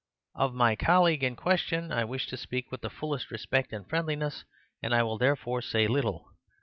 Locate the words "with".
2.71-2.81